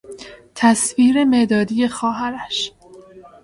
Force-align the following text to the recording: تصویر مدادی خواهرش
تصویر 0.55 1.23
مدادی 1.23 1.87
خواهرش 1.87 2.71